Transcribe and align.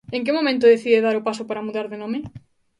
En 0.15 0.21
que 0.25 0.35
momento 0.37 0.71
decide 0.73 1.03
dar 1.05 1.15
o 1.19 1.25
paso 1.27 1.43
para 1.49 1.65
mudar 1.67 1.87
de 1.89 1.97
nome? 2.03 2.19